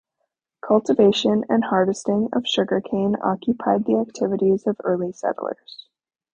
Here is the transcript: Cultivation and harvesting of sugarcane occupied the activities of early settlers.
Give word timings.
Cultivation 0.65 1.45
and 1.47 1.63
harvesting 1.63 2.29
of 2.33 2.47
sugarcane 2.47 3.17
occupied 3.23 3.85
the 3.85 3.97
activities 3.99 4.65
of 4.65 4.81
early 4.83 5.11
settlers. 5.11 5.89